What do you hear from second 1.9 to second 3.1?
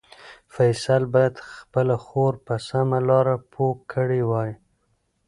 خور په سمه